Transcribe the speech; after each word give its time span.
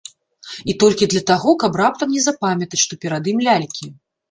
І 0.71 0.73
толькі 0.83 1.07
для 1.11 1.21
таго, 1.33 1.53
каб 1.65 1.77
раптам 1.83 2.13
не 2.17 2.21
запамятаць, 2.27 2.83
што 2.87 3.01
перад 3.07 3.23
ім 3.35 3.39
лялькі. 3.49 3.85